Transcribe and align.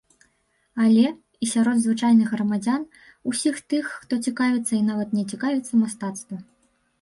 Але 0.83 1.01
і 1.47 1.49
сярод 1.51 1.77
звычайных 1.83 2.31
грамадзян, 2.37 2.87
усіх 3.33 3.61
тых, 3.75 3.85
хто 3.99 4.13
цікавіцца 4.31 4.73
і 4.79 4.81
нават 4.89 5.09
не 5.19 5.23
цікавіцца 5.35 5.73
мастацтвам. 5.85 6.41